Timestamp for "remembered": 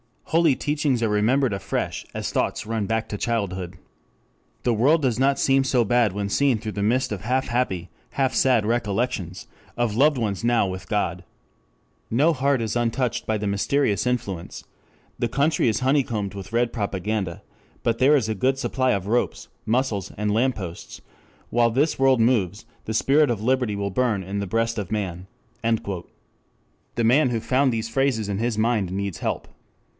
1.09-1.51